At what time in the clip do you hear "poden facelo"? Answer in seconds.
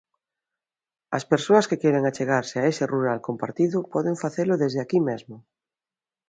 3.93-4.53